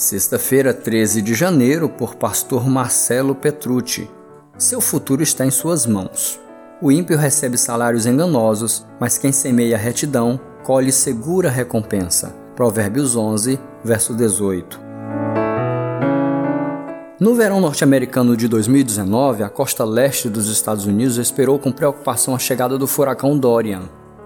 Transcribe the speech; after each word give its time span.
Sexta-feira, 0.00 0.72
13 0.72 1.20
de 1.20 1.34
janeiro, 1.34 1.86
por 1.86 2.14
pastor 2.14 2.66
Marcelo 2.66 3.34
Petrucci. 3.34 4.08
Seu 4.56 4.80
futuro 4.80 5.22
está 5.22 5.44
em 5.44 5.50
suas 5.50 5.84
mãos. 5.84 6.40
O 6.80 6.90
ímpio 6.90 7.18
recebe 7.18 7.58
salários 7.58 8.06
enganosos, 8.06 8.86
mas 8.98 9.18
quem 9.18 9.30
semeia 9.30 9.76
retidão 9.76 10.40
colhe 10.64 10.90
segura 10.90 11.50
recompensa. 11.50 12.34
Provérbios 12.56 13.14
11, 13.14 13.60
verso 13.84 14.14
18. 14.14 14.80
No 17.20 17.34
verão 17.34 17.60
norte-americano 17.60 18.34
de 18.34 18.48
2019, 18.48 19.42
a 19.42 19.50
costa 19.50 19.84
leste 19.84 20.30
dos 20.30 20.48
Estados 20.48 20.86
Unidos 20.86 21.18
esperou 21.18 21.58
com 21.58 21.70
preocupação 21.70 22.34
a 22.34 22.38
chegada 22.38 22.78
do 22.78 22.86
furacão 22.86 23.38
Dorian. 23.38 23.82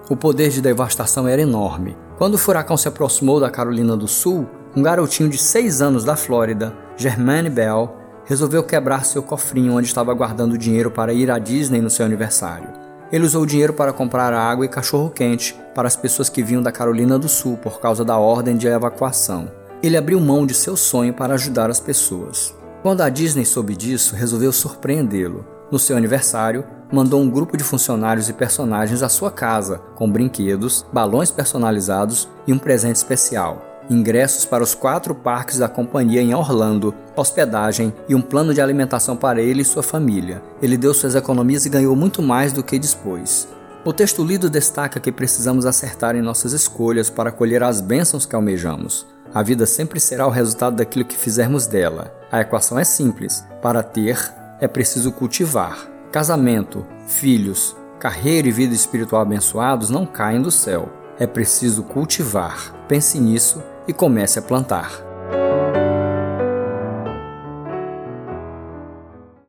O 0.09 0.15
poder 0.15 0.51
de 0.51 0.63
devastação 0.63 1.27
era 1.27 1.43
enorme. 1.43 1.97
Quando 2.17 2.35
o 2.35 2.39
furacão 2.39 2.77
se 2.77 2.87
aproximou 2.87 3.41
da 3.41 3.51
Carolina 3.51 3.97
do 3.97 4.07
Sul, 4.07 4.49
um 4.77 4.83
garotinho 4.83 5.29
de 5.29 5.39
6 5.39 5.81
anos 5.81 6.05
da 6.05 6.17
Flórida, 6.17 6.75
Germaine 6.97 7.49
Bell, 7.49 7.97
resolveu 8.25 8.63
quebrar 8.63 9.05
seu 9.05 9.23
cofrinho 9.23 9.75
onde 9.75 9.87
estava 9.87 10.13
guardando 10.13 10.59
dinheiro 10.59 10.91
para 10.91 11.13
ir 11.13 11.31
à 11.31 11.39
Disney 11.39 11.81
no 11.81 11.91
seu 11.91 12.05
aniversário. 12.05 12.69
Ele 13.13 13.25
usou 13.25 13.43
o 13.43 13.47
dinheiro 13.47 13.73
para 13.73 13.93
comprar 13.93 14.33
água 14.33 14.65
e 14.65 14.69
cachorro-quente 14.69 15.55
para 15.75 15.87
as 15.87 15.95
pessoas 15.95 16.29
que 16.29 16.43
vinham 16.43 16.63
da 16.63 16.73
Carolina 16.73 17.19
do 17.19 17.29
Sul 17.29 17.57
por 17.57 17.81
causa 17.81 18.05
da 18.05 18.19
ordem 18.19 18.57
de 18.57 18.67
evacuação. 18.67 19.49
Ele 19.81 19.97
abriu 19.97 20.19
mão 20.19 20.45
de 20.45 20.55
seu 20.55 20.77
sonho 20.77 21.13
para 21.13 21.35
ajudar 21.35 21.71
as 21.71 21.79
pessoas. 21.79 22.53
Quando 22.83 23.03
a 23.03 23.09
Disney 23.09 23.45
soube 23.45 23.77
disso, 23.77 24.17
resolveu 24.17 24.53
surpreendê-lo. 24.53 25.47
No 25.71 25.79
seu 25.79 25.97
aniversário, 25.97 26.65
mandou 26.93 27.21
um 27.21 27.31
grupo 27.31 27.57
de 27.57 27.63
funcionários 27.63 28.29
e 28.29 28.33
personagens 28.33 29.03
à 29.03 29.09
sua 29.09 29.31
casa, 29.31 29.79
com 29.95 30.11
brinquedos, 30.11 30.85
balões 30.93 31.31
personalizados 31.31 32.29
e 32.47 32.53
um 32.53 32.59
presente 32.59 32.97
especial 32.97 33.74
ingressos 33.89 34.45
para 34.45 34.63
os 34.63 34.75
quatro 34.75 35.15
parques 35.15 35.59
da 35.59 35.69
companhia 35.69 36.21
em 36.21 36.35
Orlando, 36.35 36.95
hospedagem 37.17 37.93
e 38.09 38.15
um 38.15 38.23
plano 38.23 38.55
de 38.55 38.61
alimentação 38.61 39.17
para 39.17 39.41
ele 39.41 39.63
e 39.63 39.65
sua 39.65 39.83
família. 39.83 40.43
Ele 40.63 40.77
deu 40.77 40.95
suas 40.95 41.15
economias 41.15 41.67
e 41.67 41.71
ganhou 41.71 41.95
muito 41.95 42.23
mais 42.23 42.53
do 42.53 42.63
que 42.63 42.79
dispôs. 42.79 43.49
O 43.85 43.93
texto 43.93 44.25
lido 44.25 44.49
destaca 44.49 44.99
que 44.99 45.13
precisamos 45.13 45.67
acertar 45.67 46.17
em 46.17 46.23
nossas 46.23 46.53
escolhas 46.53 47.11
para 47.11 47.31
colher 47.31 47.63
as 47.63 47.81
bênçãos 47.81 48.25
que 48.25 48.35
almejamos. 48.35 49.07
A 49.35 49.43
vida 49.43 49.67
sempre 49.67 50.01
será 50.01 50.27
o 50.27 50.31
resultado 50.31 50.77
daquilo 50.77 51.05
que 51.05 51.19
fizermos 51.19 51.67
dela. 51.67 52.15
A 52.33 52.41
equação 52.41 52.79
é 52.79 52.85
simples: 52.85 53.45
para 53.61 53.83
ter, 53.83 54.19
é 54.61 54.67
preciso 54.67 55.13
cultivar. 55.13 55.87
Casamento, 56.11 56.87
filhos, 57.07 57.77
carreira 57.99 58.49
e 58.49 58.53
vida 58.53 58.75
espiritual 58.75 59.21
abençoados 59.21 59.91
não 59.91 60.07
caem 60.07 60.41
do 60.41 60.51
céu. 60.51 60.89
É 61.19 61.27
preciso 61.27 61.83
cultivar. 61.83 62.73
Pense 62.89 63.19
nisso 63.19 63.63
e 63.87 63.93
comece 63.93 64.39
a 64.39 64.43
plantar. 64.43 65.04